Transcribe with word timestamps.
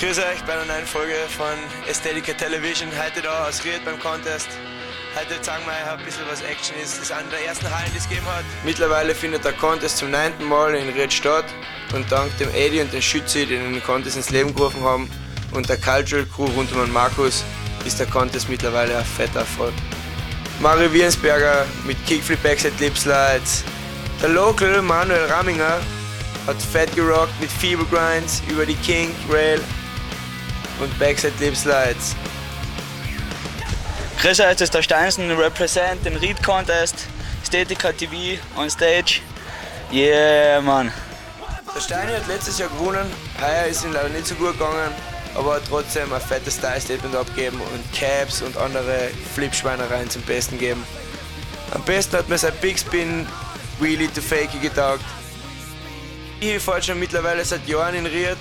Grüß 0.00 0.16
euch 0.18 0.44
bei 0.46 0.52
einer 0.52 0.64
neuen 0.64 0.86
Folge 0.86 1.14
von 1.36 1.58
Aesthetica 1.88 2.32
Television. 2.32 2.88
Heute 3.04 3.20
da 3.20 3.48
aus 3.48 3.64
Ried 3.64 3.84
beim 3.84 3.98
Contest. 3.98 4.46
Heute 5.16 5.42
zeigen 5.42 5.64
wir 5.66 5.72
euch 5.72 5.98
ein 5.98 6.04
bisschen, 6.04 6.22
was 6.30 6.40
Action 6.42 6.76
ist. 6.80 6.98
Das 6.98 7.06
ist 7.06 7.10
eine 7.10 7.28
der 7.30 7.44
ersten 7.44 7.68
Hallen, 7.68 7.90
die 7.92 7.98
es 7.98 8.08
gegeben 8.08 8.26
hat. 8.26 8.44
Mittlerweile 8.64 9.12
findet 9.12 9.44
der 9.44 9.54
Contest 9.54 9.96
zum 9.98 10.12
neunten 10.12 10.44
Mal 10.44 10.76
in 10.76 10.88
Ried 10.90 11.12
statt. 11.12 11.46
Und 11.92 12.12
dank 12.12 12.30
dem 12.38 12.48
Eddie 12.54 12.80
und 12.80 12.92
dem 12.92 13.02
Schützi, 13.02 13.44
die 13.44 13.56
den 13.56 13.82
Contest 13.82 14.16
ins 14.16 14.30
Leben 14.30 14.54
gerufen 14.54 14.84
haben, 14.84 15.10
und 15.50 15.68
der 15.68 15.78
Cultural 15.78 16.24
Crew 16.26 16.44
rund 16.44 16.70
um 16.70 16.78
den 16.80 16.92
Markus, 16.92 17.42
ist 17.84 17.98
der 17.98 18.06
Contest 18.06 18.48
mittlerweile 18.48 18.96
ein 18.96 19.04
fetter 19.04 19.40
Erfolg. 19.40 19.74
Mario 20.60 20.92
Wiensberger 20.92 21.66
mit 21.84 21.96
Kickflip 22.06 22.40
Backside 22.44 22.74
Lip 22.78 22.96
Slides. 22.96 23.64
Der 24.22 24.28
Local 24.28 24.80
Manuel 24.80 25.24
Ramminger 25.24 25.80
hat 26.46 26.62
fett 26.62 26.94
gerockt 26.94 27.32
mit 27.40 27.50
Feeble 27.50 27.86
Grinds 27.90 28.44
über 28.48 28.64
die 28.64 28.76
King 28.76 29.12
Rail 29.28 29.60
und 30.80 30.98
Backside 30.98 31.34
Lip 31.40 31.56
Slides. 31.56 32.14
Grüß 34.20 34.40
euch, 34.40 34.52
das 34.52 34.62
ist 34.62 34.74
der 34.74 34.82
Steinsen, 34.82 35.30
represent 35.30 36.04
den 36.04 36.16
Read 36.16 36.42
Contest, 36.42 37.06
Statica 37.46 37.92
TV 37.92 38.40
on 38.56 38.68
stage. 38.68 39.20
Yeah, 39.92 40.60
man. 40.60 40.92
Der 41.74 41.80
Steini 41.80 42.12
hat 42.12 42.26
letztes 42.26 42.58
Jahr 42.58 42.68
gewonnen, 42.70 43.10
heuer 43.40 43.66
ist 43.66 43.84
ihm 43.84 43.92
leider 43.92 44.08
nicht 44.08 44.26
so 44.26 44.34
gut 44.34 44.52
gegangen, 44.52 44.92
aber 45.34 45.54
hat 45.54 45.62
trotzdem 45.68 46.12
ein 46.12 46.20
fettes 46.20 46.56
Style-Statement 46.56 47.14
abgegeben 47.14 47.60
und 47.60 47.92
Caps 47.92 48.42
und 48.42 48.56
andere 48.56 49.10
Flipschweinereien 49.34 50.10
zum 50.10 50.22
Besten 50.22 50.58
geben. 50.58 50.82
Am 51.72 51.82
besten 51.82 52.16
hat 52.16 52.28
mir 52.28 52.38
sein 52.38 52.52
Big 52.60 52.78
Spin 52.78 53.26
Wheelie 53.78 54.08
to 54.12 54.20
Fakey 54.20 54.58
getaugt. 54.58 55.04
Ich 56.40 56.60
fahre 56.60 56.82
schon 56.82 56.98
mittlerweile 56.98 57.44
seit 57.44 57.66
Jahren 57.68 57.94
in 57.94 58.06
Ried 58.06 58.36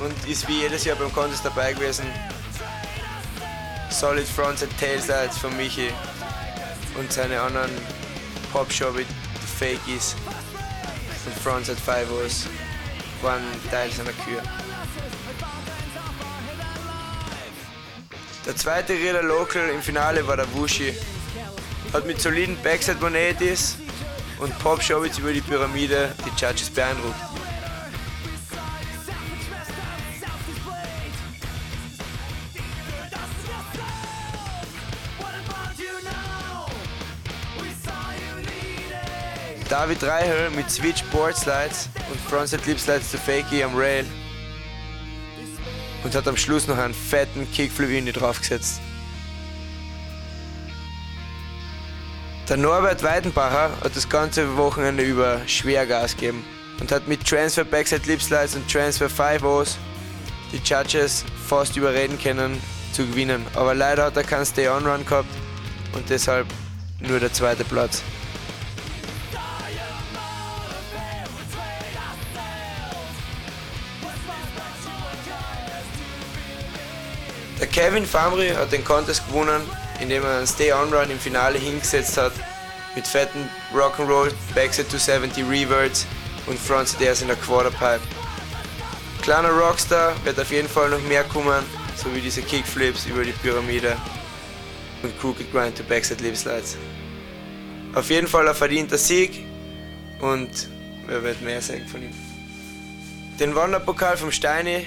und 0.00 0.28
ist 0.28 0.46
wie 0.48 0.60
jedes 0.60 0.84
Jahr 0.84 0.96
beim 0.96 1.12
Contest 1.12 1.44
dabei 1.44 1.72
gewesen. 1.72 2.06
Solid 3.90 4.26
Fronts 4.26 4.62
and 4.62 4.78
Tailsides 4.78 5.38
von 5.38 5.56
Michi 5.56 5.90
und 6.98 7.12
seine 7.12 7.40
anderen 7.40 7.70
Popshop 8.52 8.96
Fakies 9.58 10.14
und 11.26 11.34
Fronts 11.42 11.68
at 11.70 11.78
Five 11.78 12.10
O's 12.10 12.46
waren 13.22 13.42
Teil 13.70 13.90
seiner 13.90 14.12
Kür. 14.12 14.42
Der 18.46 18.56
zweite 18.56 18.92
Rieder 18.94 19.22
Local 19.22 19.68
im 19.68 19.82
Finale 19.82 20.26
war 20.26 20.36
der 20.36 20.50
Wushi. 20.54 20.94
Hat 21.92 22.06
mit 22.06 22.20
soliden 22.20 22.56
Backside 22.62 22.98
180s 22.98 23.74
und 24.38 24.58
Pop 24.60 24.82
Showits 24.82 25.18
über 25.18 25.32
die 25.32 25.40
Pyramide 25.40 26.14
die 26.24 26.30
Judges 26.40 26.70
beeindruckt. 26.70 27.16
David 39.68 40.02
Reichel 40.02 40.48
mit 40.50 40.70
Switch 40.70 41.02
Board 41.12 41.36
Slides 41.36 41.90
und 42.10 42.18
Frontside 42.22 42.62
Lip 42.64 42.80
Slides 42.80 43.10
zu 43.10 43.18
Fakey 43.18 43.62
am 43.62 43.76
Rail 43.76 44.06
und 46.02 46.14
hat 46.14 46.26
am 46.26 46.38
Schluss 46.38 46.66
noch 46.66 46.78
einen 46.78 46.94
fetten 46.94 47.46
Kickflip 47.52 47.90
in 47.90 48.06
die 48.06 48.12
draufgesetzt. 48.12 48.80
Der 52.48 52.56
Norbert 52.56 53.02
Weidenbacher 53.02 53.70
hat 53.82 53.94
das 53.94 54.08
ganze 54.08 54.56
Wochenende 54.56 55.02
über 55.02 55.42
schwer 55.46 55.86
Gas 55.86 56.14
gegeben 56.16 56.46
und 56.80 56.90
hat 56.90 57.06
mit 57.06 57.26
Transfer 57.26 57.64
Backside 57.64 58.06
Lip 58.06 58.22
Slides 58.22 58.56
und 58.56 58.72
Transfer 58.72 59.10
5 59.10 59.42
O's 59.42 59.76
die 60.50 60.60
Judges 60.64 61.26
fast 61.46 61.76
überreden 61.76 62.18
können 62.18 62.58
zu 62.92 63.06
gewinnen. 63.06 63.44
Aber 63.54 63.74
leider 63.74 64.06
hat 64.06 64.16
er 64.16 64.24
keinen 64.24 64.46
Stay-On-Run 64.46 65.04
gehabt 65.04 65.28
und 65.92 66.08
deshalb 66.08 66.46
nur 67.00 67.20
der 67.20 67.34
zweite 67.34 67.64
Platz. 67.64 68.02
Der 77.60 77.66
Kevin 77.66 78.06
Famri 78.06 78.50
hat 78.50 78.70
den 78.70 78.84
Contest 78.84 79.26
gewonnen, 79.26 79.62
indem 80.00 80.22
er 80.22 80.38
einen 80.38 80.46
Stay-On-Run 80.46 81.10
im 81.10 81.18
Finale 81.18 81.58
hingesetzt 81.58 82.16
hat 82.16 82.32
mit 82.94 83.04
fetten 83.04 83.48
Rock'n'Roll, 83.74 84.32
Backside 84.54 84.88
270 84.88 85.44
Reverts 85.48 86.06
und 86.46 86.56
Front 86.56 86.88
Stairs 86.88 87.20
in 87.20 87.26
der 87.26 87.36
Quarterpipe. 87.36 88.00
Kleiner 89.22 89.50
Rockstar 89.50 90.14
wird 90.24 90.38
auf 90.38 90.50
jeden 90.52 90.68
Fall 90.68 90.90
noch 90.90 91.02
mehr 91.02 91.24
kommen, 91.24 91.64
so 91.96 92.14
wie 92.14 92.20
diese 92.20 92.42
Kickflips 92.42 93.06
über 93.06 93.24
die 93.24 93.32
Pyramide 93.32 93.96
und 95.02 95.18
Crooked 95.20 95.50
Grind 95.52 95.76
to 95.76 95.82
Backside 95.82 96.22
Lip 96.22 96.36
Slides. 96.36 96.76
Auf 97.92 98.08
jeden 98.08 98.28
Fall 98.28 98.48
ein 98.48 98.54
verdienter 98.54 98.98
Sieg 98.98 99.44
und 100.20 100.68
wer 101.06 101.24
wird 101.24 101.42
mehr 101.42 101.60
sagen 101.60 101.88
von 101.88 102.02
ihm. 102.02 102.14
Den 103.40 103.56
Wanderpokal 103.56 104.16
vom 104.16 104.30
Steini 104.30 104.86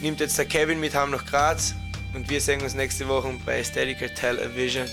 nimmt 0.00 0.20
jetzt 0.20 0.38
der 0.38 0.44
Kevin 0.44 0.78
mit 0.78 0.94
heim 0.94 1.10
nach 1.10 1.26
Graz 1.26 1.74
und 2.14 2.30
wir 2.30 2.40
sehen 2.40 2.62
uns 2.62 2.74
nächste 2.74 3.08
Woche 3.08 3.34
bei 3.44 3.58
Aesthetica 3.58 4.08
Television. 4.08 4.86